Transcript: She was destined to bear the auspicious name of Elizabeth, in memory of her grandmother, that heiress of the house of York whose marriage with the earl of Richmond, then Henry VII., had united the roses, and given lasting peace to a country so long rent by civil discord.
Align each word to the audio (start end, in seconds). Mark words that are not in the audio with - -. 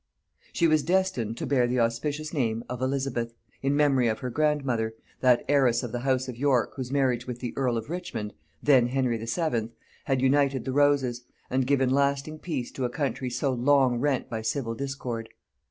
She 0.51 0.67
was 0.67 0.81
destined 0.81 1.37
to 1.37 1.45
bear 1.45 1.67
the 1.67 1.79
auspicious 1.79 2.33
name 2.33 2.63
of 2.67 2.81
Elizabeth, 2.81 3.35
in 3.61 3.75
memory 3.75 4.07
of 4.07 4.17
her 4.17 4.31
grandmother, 4.31 4.95
that 5.19 5.45
heiress 5.47 5.83
of 5.83 5.91
the 5.91 5.99
house 5.99 6.27
of 6.27 6.35
York 6.35 6.73
whose 6.75 6.91
marriage 6.91 7.27
with 7.27 7.37
the 7.37 7.53
earl 7.55 7.77
of 7.77 7.87
Richmond, 7.87 8.33
then 8.63 8.87
Henry 8.87 9.19
VII., 9.23 9.69
had 10.05 10.19
united 10.19 10.65
the 10.65 10.73
roses, 10.73 11.21
and 11.51 11.67
given 11.67 11.91
lasting 11.91 12.39
peace 12.39 12.71
to 12.71 12.85
a 12.85 12.89
country 12.89 13.29
so 13.29 13.53
long 13.53 13.99
rent 13.99 14.27
by 14.27 14.41
civil 14.41 14.73
discord. 14.73 15.29